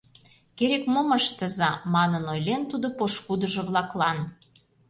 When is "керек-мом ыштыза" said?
0.57-1.71